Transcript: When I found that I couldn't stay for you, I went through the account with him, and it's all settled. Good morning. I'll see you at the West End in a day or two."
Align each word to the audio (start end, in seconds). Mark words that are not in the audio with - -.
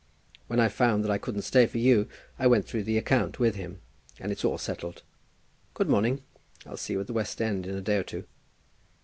When 0.47 0.59
I 0.59 0.67
found 0.67 1.03
that 1.03 1.11
I 1.11 1.19
couldn't 1.19 1.43
stay 1.43 1.67
for 1.67 1.77
you, 1.77 2.07
I 2.39 2.47
went 2.47 2.65
through 2.65 2.85
the 2.85 2.97
account 2.97 3.37
with 3.37 3.53
him, 3.53 3.81
and 4.19 4.31
it's 4.31 4.43
all 4.43 4.57
settled. 4.57 5.03
Good 5.75 5.89
morning. 5.89 6.23
I'll 6.65 6.75
see 6.75 6.93
you 6.93 7.01
at 7.01 7.05
the 7.05 7.13
West 7.13 7.39
End 7.39 7.67
in 7.67 7.75
a 7.77 7.81
day 7.81 7.97
or 7.99 8.03
two." 8.03 8.23